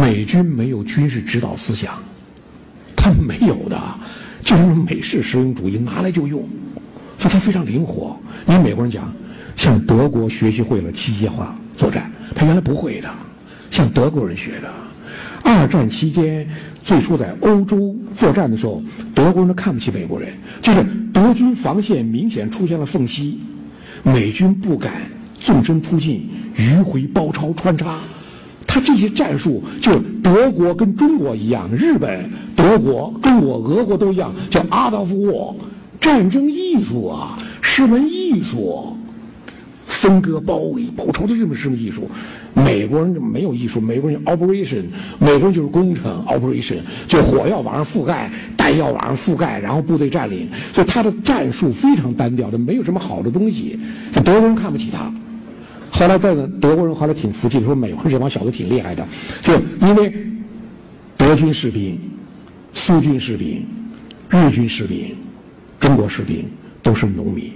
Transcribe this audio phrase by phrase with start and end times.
[0.00, 1.94] 美军没有军事指导思想，
[2.96, 3.80] 他们没有的，
[4.42, 6.40] 就是美式实用主义拿来就用，
[7.18, 8.18] 所以它非常灵活。
[8.46, 9.12] 因为美国人讲，
[9.56, 13.08] 向德国学习会了机械化作战，他原来不会的，
[13.70, 14.70] 向德国人学的。
[15.42, 16.48] 二战期间，
[16.82, 18.82] 最初在欧洲作战的时候，
[19.14, 20.32] 德国人都看不起美国人，
[20.62, 23.40] 就是德军防线明显出现了缝隙，
[24.02, 24.92] 美军不敢
[25.34, 27.98] 纵深突进、迂回包抄穿插。
[28.74, 35.54] 他这些战术，就德国跟中国一样，日本、德国、中国、俄国都一样，叫 art of war，
[36.00, 38.96] 战争艺术啊，是门艺术。
[39.86, 42.10] 分割、包围、包抄的这么是门艺术？
[42.52, 44.82] 美国人就没有艺术，美国人 operation，
[45.20, 53.78] 美国人就是工程 operation，就火药往上覆盖，弹药往上覆盖，然后部队占领，所以他的战术非常单调这，没有什么好的东西。
[54.24, 55.12] 德国人看不起他。
[55.96, 59.06] 后来在德国人后来挺服气，说美国这帮小子挺厉害的，
[59.42, 60.12] 就因为
[61.16, 61.96] 德军士兵、
[62.72, 63.64] 苏军士兵、
[64.28, 65.16] 日军士兵、
[65.78, 66.44] 中国士兵
[66.82, 67.52] 都是农民，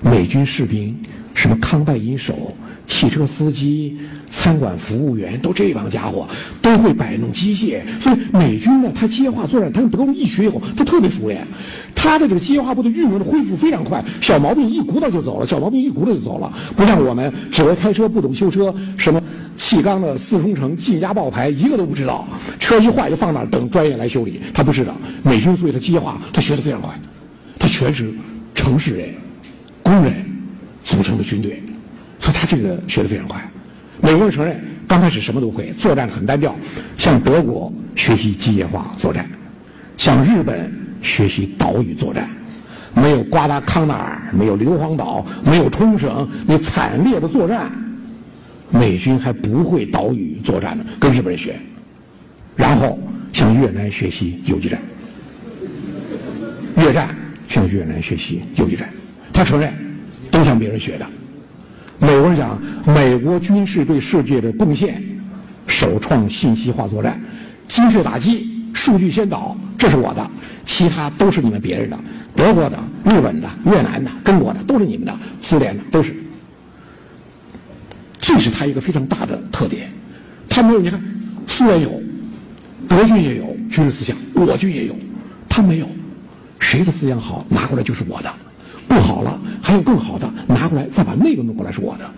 [0.00, 0.96] 美军士兵
[1.34, 2.54] 什么康拜因手、
[2.86, 3.96] 汽车司机、
[4.28, 6.26] 餐馆服务员，都这帮家伙
[6.60, 11.46] 都会摆弄机械，所以美军呢，他机械化作战，他跟德国人一学以后，他特别熟练。
[11.94, 19.22] 他的这个机械化部队运用的恢复非常快，小毛病一鼓捣就走了，小毛病一鼓捣就走了，不像我们只会开车不懂修车，什么
[19.56, 22.26] 气缸的四冲程、进压爆排一个都不知道，
[22.58, 24.40] 车一坏就放那儿等专业来修理。
[24.52, 26.92] 他不是的，美军所以他机械化他学的非常快，
[27.58, 28.12] 他全是
[28.52, 29.14] 城市人、
[29.82, 30.21] 工人
[30.92, 31.62] 组成的军队，
[32.20, 33.40] 所以他这个学得非常快。
[34.02, 36.54] 美国人承认刚开始什么都会，作战很单调，
[36.98, 39.26] 向德国学习机械化作战，
[39.96, 40.70] 向日本。
[41.04, 42.28] 学习岛屿作战，
[42.94, 47.68] 没有瓜达康纳尔，没有硫磺岛，没有冲绳，那惨烈的作战，
[48.70, 51.56] 美军还不会岛屿作战呢，跟日本人学，
[52.54, 52.96] 然后
[53.32, 54.80] 向越南学习游击战，
[56.76, 57.08] 越战
[57.48, 58.88] 向越南学习游击战，
[59.32, 59.74] 他承认
[60.32, 61.06] 都向别人学的。
[62.00, 65.00] 美国人讲，美国军事对世界的贡献，
[65.68, 67.20] 首创信息化作战，
[67.68, 70.30] 精确打击，数据先导，这是我的。
[70.64, 71.98] 其他都是你们别人的，
[72.34, 76.16] 德国的、日本的、越南的、中国的，都是你们的；苏联的都是。
[78.20, 79.88] 这是他一个非常大的特点。
[80.48, 81.00] 他没有，你看，
[81.46, 82.02] 苏联有，
[82.88, 84.96] 德军也有军事思想，我军也有，
[85.48, 85.86] 他没有。
[86.58, 88.30] 谁的思想好，拿过来就是我的；
[88.88, 92.10] 不好了，还有更好的，拿过来再把那个弄过来是我的。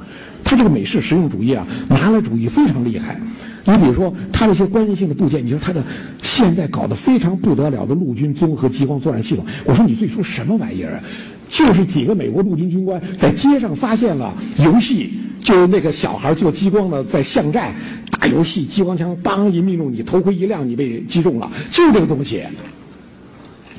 [0.42, 3.20] 他这个美式实用主义啊，拿来主义非常厉害。
[3.66, 5.82] 你比如说，他那些关键性的部件，你说他的
[6.22, 11.02] 现在搞得非常不得了的陆军综合激光作战系统，我说你最初什么玩意儿？
[11.48, 17.74] 就是几个美国陆军军官在街上发现了游戏，就是那个小孩做激光的在巷战
[18.10, 22.42] 打游戏，激光枪当一命中你，头盔一亮你被击中了，就这个东西，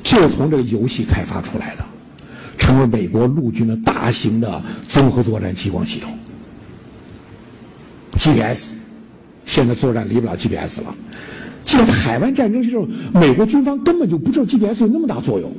[0.02, 1.84] 就从这个游戏开发出来的，
[2.66, 6.10] 成为美国陆军的大型的综合作战激光系统
[8.18, 8.74] ，GPS。
[9.44, 10.92] 现在作战离不了 GPS 了。
[11.64, 12.84] 记得海湾战争时候，
[13.14, 15.52] 美国军方根本就不知道 GPS 有那么大作用。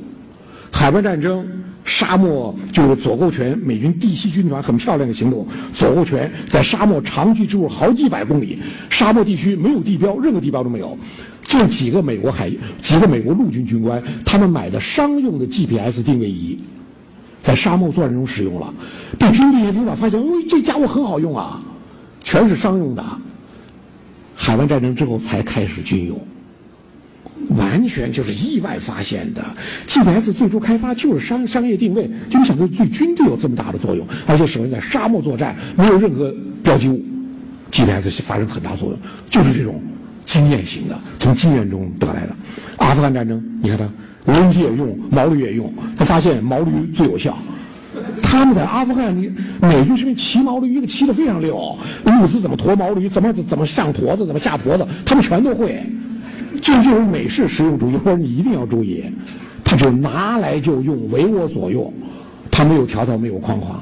[0.70, 1.48] 海湾战争，
[1.86, 5.48] 沙漠就是左勾拳，美军第七军团很漂亮的行动。
[5.74, 8.60] 左勾拳在沙漠长驱直入好几百公里，
[8.90, 10.98] 沙漠地区没有地标，任何地标都没有。
[11.44, 12.52] 就几个美国海，
[12.82, 16.58] 几个美国陆军军官，他们买的商用的 GPS 定位仪，
[17.48, 18.74] 在沙漠作战中使用了。
[19.18, 21.58] 被军队领导发现，哦，这家伙很好用啊，
[22.22, 23.02] 全是商用的。
[24.36, 26.20] 海湾战争之后才开始军用，
[27.58, 29.42] 完全就是意外发现的。
[29.88, 37.02] GPS 最初开发就是商商业定位，就没想到对军队有这么大的作用，而且首先在沙漠作战没有任何标记物
[37.72, 39.82] ，GPS 发生很大作用，就是这种
[40.26, 42.36] 经验型的，从经验中得来的。
[42.76, 43.90] 阿富汗战争，你看它
[44.28, 47.36] 无人机也用，毛驴也用，他发现毛驴最有效。
[48.22, 55.82] 他们在阿富汗，你美军士兵骑毛驴，一个骑得非常溜，物资怎么驮毛驴，怎么怎么上驼子，怎么下驼子，他们全都会。
[56.62, 59.06] 就这种美式实用主义，或者你一定要注意，
[59.64, 61.92] 他就拿来就用，为我所用，
[62.52, 63.80] 他没有条条，没有框框。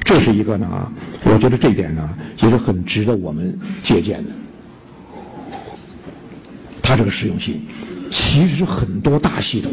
[0.00, 0.90] 这是一个呢，
[1.24, 2.08] 我觉得这点呢
[2.42, 4.30] 也是很值得我们借鉴的。
[6.82, 7.60] 他这个实用性，
[8.10, 9.72] 其实很多大系统。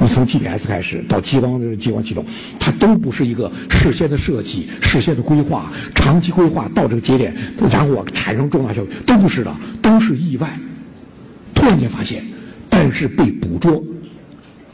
[0.00, 2.24] 你从 GPS 开始到激光的激光系统，
[2.56, 7.36] 它都不是一个事先的设计、事先的规划、长期规划到这个节点，
[7.68, 9.52] 然后产生重大效益，都不是的，
[9.82, 10.56] 都是意外，
[11.52, 12.24] 突然间发现，
[12.68, 13.82] 但是被捕捉。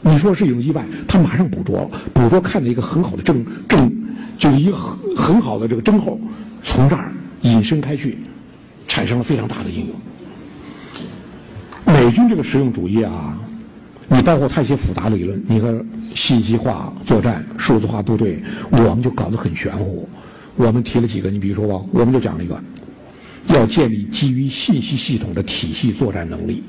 [0.01, 3.91] 你说是一种意外，他马上捕捉了，捕捉看到一个很好的正正，
[4.37, 6.19] 就一个很很好的这个征候，
[6.61, 7.11] 从这儿
[7.41, 8.19] 引申开去，
[8.87, 9.95] 产生了非常大的应用。
[12.05, 13.35] 美军这个实用主义啊，
[14.07, 20.07] 你包括他一些复杂理论，你和信息化作战、数字化部队，我们就搞得很玄乎。
[20.55, 22.61] 我们提了几个，你比如说吧，我们就讲了一个，
[23.47, 26.63] 要建立基于信息系统的体系作战能力。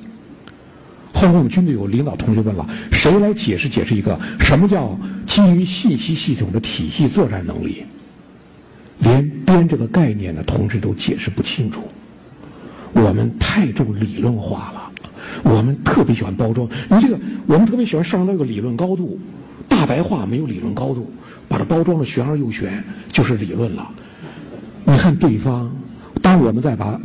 [1.13, 7.85] 后来我们军队有领导同学问了，谁来解释解释一个什么叫基于信息系统的体系作战能力？
[9.01, 11.83] 连编这个概念的同志都解释不清楚。
[12.95, 14.86] 我们太重理论化了。
[15.43, 19.19] 我们特别喜欢包装，你这个我们特别喜欢上那个理论高度，
[19.69, 21.11] 大白话没有理论高度，
[21.49, 22.83] 把它包装的玄而又玄，
[23.13, 23.89] 就是理论了。
[24.85, 25.71] 你看对方，
[26.23, 26.99] 当我们在把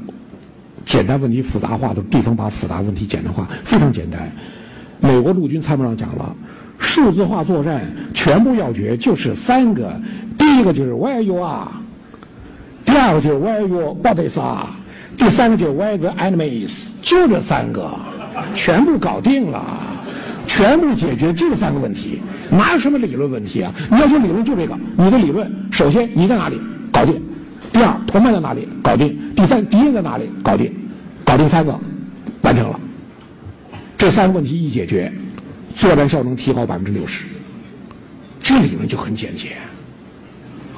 [0.85, 4.31] 简单问题复杂化的，对方把复杂问题简单化，非常简单。
[4.99, 6.35] 美国陆军参谋长讲了，
[6.77, 9.99] 数字化作战全部要诀就是三个，
[10.37, 11.67] 第一个就是 Where you are，
[12.85, 14.39] 第二个就是 Where your bodies
[15.17, 16.71] 第三个就是 Where the enemies，
[17.01, 17.91] 就这三个。
[18.55, 19.61] 全部搞定了，
[20.47, 23.73] 全部解决这三个问题，哪有什么理论问题啊？
[23.91, 26.59] 你要说理论就这个，你的理论首先你在哪里
[26.91, 27.21] 搞定，
[27.73, 30.73] 第二同伴在哪里搞定，第三敌人在哪里搞定，
[31.25, 31.77] 搞定三个，
[32.41, 32.79] 完成了。
[33.97, 35.11] 这三个问题一解决，
[35.75, 37.25] 作战效能提高百分之六十。
[38.41, 39.57] 这理论就很简洁，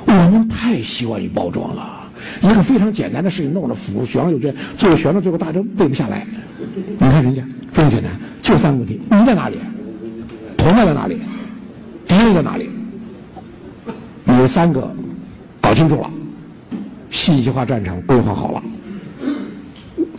[0.05, 2.02] 我们太习惯于包装了。
[2.41, 6.25] 一个非常简单的事情弄得复玄而又玄，最后玄到最后大家背不下来。
[6.87, 8.11] 你看人家非常简单，
[8.41, 9.57] 就三个问题：你在哪里？
[10.57, 11.17] 同伴在哪里？
[12.07, 12.69] 敌人在哪里？
[14.39, 14.93] 有三个
[15.61, 16.09] 搞清楚了，
[17.09, 18.63] 信息化战场规划好了，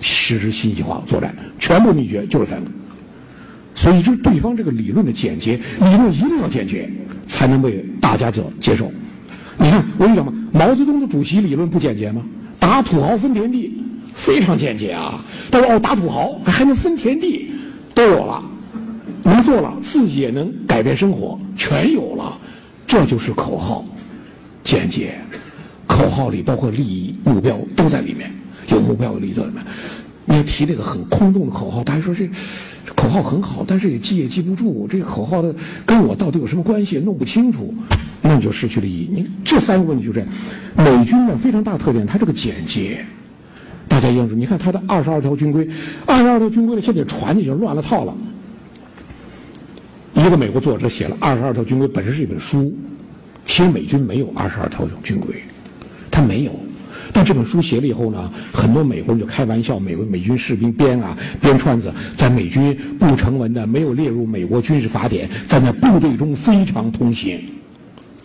[0.00, 2.70] 实施信息化作战，全部秘诀就是三个。
[3.74, 6.88] 所以，就是对方这个理论的简洁，理论一定要简洁，
[7.26, 8.90] 才能被大家所接受。
[9.58, 12.22] 你看，我跟你讲嘛，毛泽东的主席理论不简洁吗？
[12.58, 13.78] 打土豪分田地，
[14.14, 15.22] 非常简洁啊。
[15.50, 17.50] 他说：“哦，打土豪还能分田地，
[17.94, 18.42] 都有了，
[19.22, 22.36] 能做了，自己也能改变生活，全有了。
[22.86, 23.84] 这就是口号，
[24.64, 25.14] 简洁。
[25.86, 28.32] 口号里包括利益目标都在里面，
[28.70, 29.62] 有目标有利益在里面。
[30.24, 32.26] 你提这个很空洞的口号，大家说这
[32.96, 34.88] 口号很好，但是也记也记不住。
[34.90, 35.54] 这个口号的
[35.84, 36.98] 跟我到底有什么关系？
[36.98, 37.74] 弄不清楚。”
[38.26, 39.10] 那你就失去了意义。
[39.12, 40.28] 你这三个问题就这样。
[40.78, 43.04] 美军呢非常大特点，它这个简洁，
[43.86, 45.68] 大家应该你看它的二十二条军规，
[46.06, 48.16] 二十二条军规呢现在传的已经乱了套了。
[50.14, 52.74] 一个美国作者写了二十二条军规，本身是一本书，
[53.44, 55.36] 其实美军没有二十二条军规，
[56.10, 56.52] 他没有。
[57.12, 67.38] 但这本书写了以后呢，很多美国人就开玩笑，美国美军士兵编啊编串子，在美军不成文的、没有列入美国军事法典，在那部队中非常通行。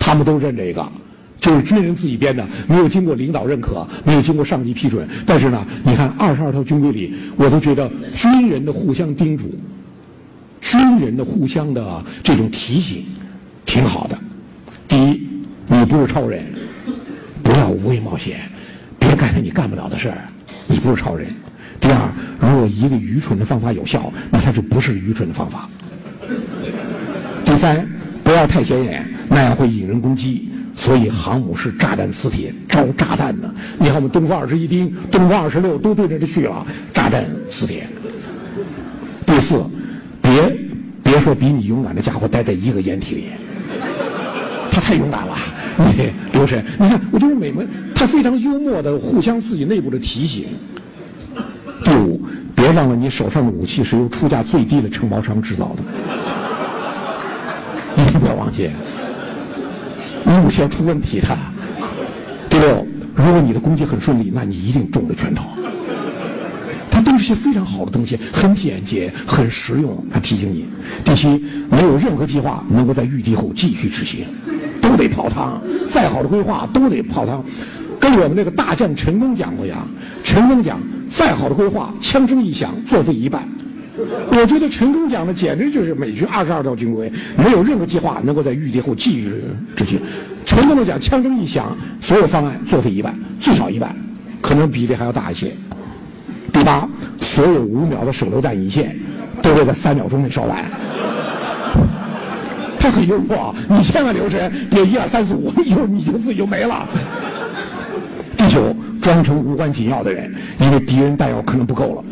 [0.09, 0.91] 他们都认这个，
[1.39, 5.07] 就是军人自己编的，没有经过领导认可，没有经过上级批准。
[5.23, 9.53] 但是呢，你看二十二条军规里，我都觉得军人的互相叮嘱，
[10.61, 13.05] 军人的互相的这种提醒，
[13.65, 14.17] 挺好的。
[14.87, 15.27] 第一，
[15.67, 16.43] 你不是超人，
[17.43, 18.39] 不要无谓冒险，
[18.97, 20.17] 别干你干不了的事儿，
[20.65, 21.27] 你不是超人。
[21.79, 25.69] 第二，如果一个愚蠢的方法有效，那它就不是愚蠢的方法。
[27.45, 27.87] 第三，
[28.23, 29.07] 不要太显眼。
[29.29, 33.49] 那样会引人攻击，所以航母是炸弹磁铁，招炸弹的。
[33.77, 37.85] 你看我们东风二十一丁、东风二十六都对着这去了，炸弹磁铁。
[39.25, 39.63] 第四，
[40.21, 40.57] 别
[41.03, 43.25] 别说比你勇敢的家伙待在一个掩体里，
[44.71, 45.37] 他太勇敢了。
[45.95, 47.63] 你刘神，你看，我就是美国，
[47.93, 50.47] 他非常幽默的互相自己内部的提醒。
[51.83, 52.21] 第五，
[52.55, 55.83] 别忘了你手上的武器是由出价最低的承包商制造的，
[58.11, 58.69] 你不要忘记。
[60.37, 61.37] 武器要出问题的。
[62.49, 65.43] 第六，如果你的攻击很顺利，那你一定中了圈套。
[66.91, 70.03] 它都是些非常好的东西，很简洁，很实用。
[70.11, 70.67] 他提醒你：
[71.05, 71.27] 第七，
[71.69, 74.25] 没有任何计划能够在预敌后继续执行，
[74.81, 75.61] 都得泡汤。
[75.87, 77.43] 再好的规划都得泡汤。
[77.99, 79.77] 跟我们那个大将陈赓讲过呀，
[80.23, 83.47] 陈赓讲：再好的规划，枪声一响，作废一半。
[84.31, 89.43] 我觉得陈赓讲的简直就是美军二十二条军规，没有任何计划能够在御敌后继续
[89.75, 89.99] 执行。
[90.45, 93.95] 陈赓的讲，枪声一响，所有方案作废一半，最少一半，
[94.41, 95.51] 可能比例还要大一些。
[96.51, 96.87] 第八，
[97.19, 98.97] 所有五秒的手榴弹引线
[99.41, 100.65] 都会在三秒钟内烧完。
[102.79, 106.87] 他很幽默，你千万留神，别一二三四五，一会儿你就自己就没了。
[108.37, 112.03] 第九，装成无关紧要的人，因为敌人弹药可能不够了。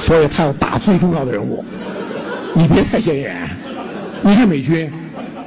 [0.00, 1.64] 所以他要打最重要的人物，
[2.54, 3.48] 你别太显眼。
[4.22, 4.90] 你看美军，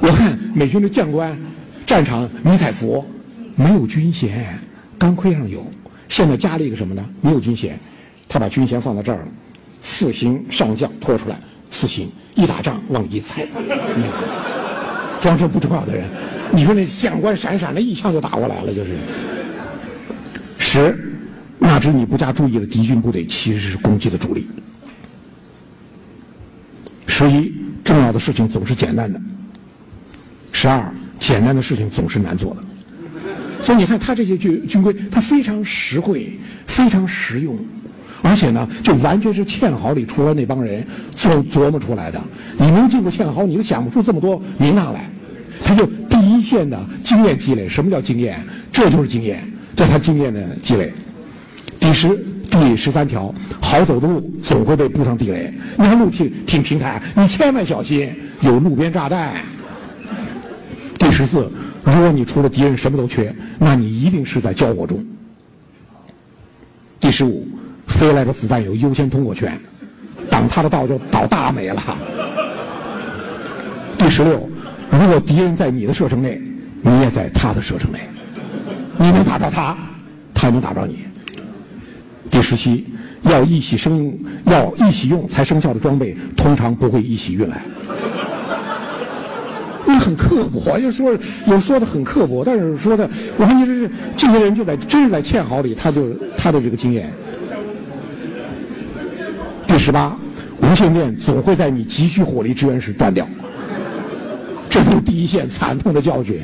[0.00, 1.36] 我看美军的将官，
[1.84, 3.04] 战场迷彩服，
[3.54, 4.58] 没有军衔，
[4.98, 5.66] 钢盔上有，
[6.08, 7.04] 现在加了一个什么呢？
[7.20, 7.78] 没有军衔，
[8.28, 9.28] 他把军衔放到这儿了，
[9.82, 11.36] 四星上将拖出来，
[11.70, 13.46] 四星一打仗往里一踩，
[15.20, 16.04] 装这不重要的人，
[16.50, 18.96] 你说那将官闪闪的一枪就打过来了，就是。
[20.56, 21.13] 十，
[21.74, 24.46] 那支你不加注意的敌军部队其实是攻击的主力。
[27.08, 27.52] 十一，
[27.82, 29.20] 重要的事情总是简单的。
[30.52, 30.88] 十二，
[31.18, 32.60] 简单的事情总是难做的。
[33.60, 37.58] 所以你看，他这些军军规，他非常实惠，非常实用，
[38.22, 42.22] 而且呢，就完全是堑壕里出来那帮人琢琢磨出来的。
[42.56, 45.10] 你能进过堑壕，你都想不出这么多名堂来。
[45.60, 47.68] 他就第一线的经验积累。
[47.68, 48.40] 什么叫经验？
[48.70, 49.42] 这就是经验，
[49.74, 50.92] 这他经验的积累。
[51.84, 52.08] 第十
[52.50, 55.52] 第十三条，好走的路总会被布上地雷。
[55.76, 58.10] 你看路挺挺平坦，你千万小心
[58.40, 59.34] 有路边炸弹。
[60.98, 61.52] 第十四。
[61.84, 65.04] 如果你除了敌人什么都缺，那你一定是在交火中。
[66.98, 67.46] 第十五，
[67.86, 69.54] 飞来的子弹有优先通过权，
[70.30, 71.82] 挡他的道就倒大霉了。
[73.98, 74.48] 第十六，
[74.90, 76.40] 如果敌人在你的射程内，
[76.80, 77.98] 你也在他的射程内，
[78.96, 79.76] 你能打着他，
[80.32, 81.00] 他能打着你。
[82.30, 82.84] 第十七，
[83.22, 84.16] 要一起生
[84.46, 87.62] 要一起用才生效的装备，通常不会一起运来。
[89.86, 91.16] 你很刻薄，又说
[91.46, 97.12] 有说的很刻薄，但是说的，我看你这是这些人就在真是在堑壕里，他就他的这个经验。
[99.66, 100.16] 第十八，
[100.62, 103.28] 无线电总会在你急需火力支援时断掉，
[104.68, 106.40] 这是第一线惨痛的教训。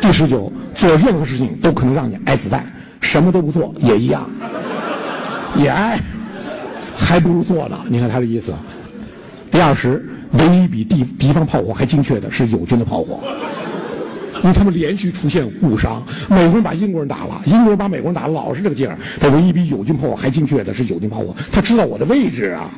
[0.00, 2.64] 第十九，做任何事情都可能让你挨子弹，
[3.00, 4.28] 什么都不做也一样，
[5.54, 6.00] 也爱，
[6.96, 7.78] 还不如做呢。
[7.88, 8.54] 你看他的意思。
[9.50, 10.04] 第二十。
[10.32, 13.20] 唯一比敌敌方炮火还精确的是友军的炮火，
[14.42, 16.02] 因为他们连续出现误伤。
[16.28, 18.98] 美国人把英国人打了，英国人把美国人打了，老是这个劲儿。
[19.18, 22.68] 他唯一比友军炮火还精确的是友军炮火，他知道我的位置啊。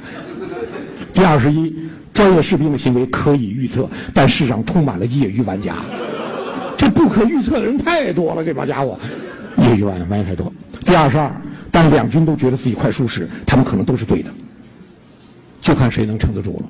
[1.12, 1.74] 第二十一，
[2.12, 5.74] 专业士兵的行为可以预测，但世上充满了业余玩家，
[6.76, 8.96] 这不可预测的人太多了，这帮家伙，
[9.56, 10.52] 业余玩玩家太多。
[10.84, 11.32] 第二十二，
[11.70, 14.30] 当两军都觉得自己快输时，他们可能都是对的，
[15.60, 16.64] 就看谁能撑得住了。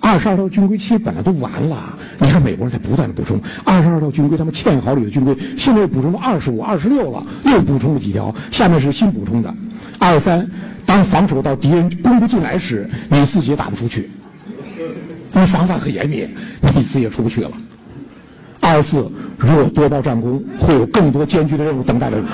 [0.00, 9.54] 二十二套军规其实本来都完了，你看美国人在不断的补充二十二套军规，他们欠好里的军规现在又补充了二十五、二十六了，又补充了几条，下面是新补充的。
[10.00, 10.50] 二十三，
[10.84, 14.10] 当防守到敌人攻不进来时，你自己也打不出去，
[15.34, 16.28] 因为防范很严密，
[16.74, 17.52] 你自己也出不去了。
[18.60, 22.26] 二十四，如果多报战功，会有更多艰巨的任务等待着你，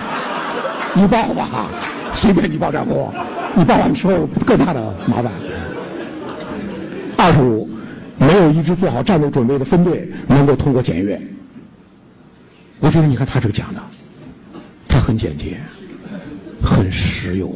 [1.00, 1.70] 你报吧，
[2.12, 3.08] 随便你报战功，
[3.54, 5.30] 你报完之后更大的麻烦。
[7.16, 7.70] 二十五，
[8.18, 11.20] 没有一支做好战斗准备的分队能够通过检阅。
[12.80, 13.80] 我觉得你看他这个讲的，
[14.88, 15.58] 他很简洁，
[16.60, 17.54] 很实用，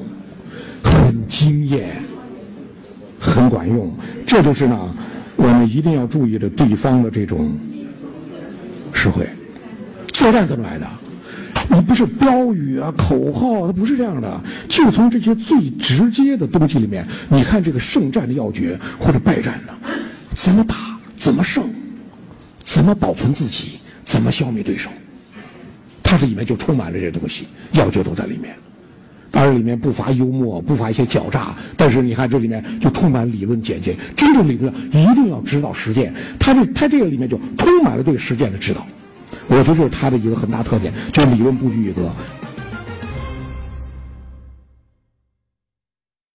[0.84, 2.00] 很经验，
[3.18, 3.92] 很管用。
[4.24, 4.94] 这就是呢，
[5.34, 7.58] 我们一定要注意的对方的这种
[8.92, 9.26] 实惠。
[10.12, 10.86] 作战怎么来的？
[11.68, 14.40] 你不是标语啊、口号，它不是这样的。
[14.68, 19.74] 就从这些最直接的东西里面，你看这个胜战的要诀或者败战的，
[20.34, 20.76] 怎么打，
[21.16, 21.64] 怎么胜，
[22.62, 24.90] 怎么保存自己，怎么消灭对手，
[26.02, 28.54] 它这里面就充满了这些东西，要诀都在里面。
[29.30, 33.96] 当然里面不乏幽默，不乏一些狡诈，但是你看这里面就充满理论简洁。
[34.14, 38.86] 真正理论一定要指导实践，它这它这个里面就充满了对实践的指导。
[39.52, 42.10] 我觉得这是他的一个很大特点，就是理论不拘一格，